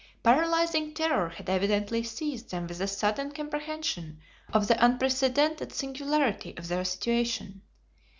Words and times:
Paralyzing 0.23 0.95
terror 0.95 1.29
had 1.29 1.47
evidently 1.47 2.01
seized 2.01 2.49
them 2.49 2.65
with 2.65 2.79
the 2.79 2.87
sudden 2.87 3.31
comprehension 3.31 4.19
of 4.51 4.67
the 4.67 4.83
unprecedented 4.83 5.71
singularity 5.71 6.57
of 6.57 6.67
their 6.69 6.83
situation. 6.83 7.61